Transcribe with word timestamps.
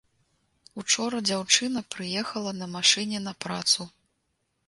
Учора 0.83 1.19
дзяўчына 1.27 1.83
прыехала 1.95 2.51
на 2.61 2.69
машыне 2.77 3.19
на 3.29 3.33
працу. 3.47 3.81